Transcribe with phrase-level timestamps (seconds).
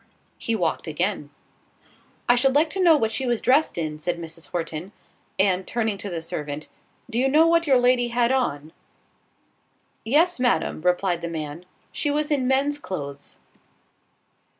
[0.39, 1.29] He walked again.
[2.27, 4.47] "I should like to know what she was dressed in," said Mrs.
[4.47, 4.93] Horton:
[5.37, 6.67] and turning to the servant,
[7.07, 8.73] "Do you know what your lady had on?"
[10.03, 13.37] "Yes, Madam," replied the man, "she was in men's clothes."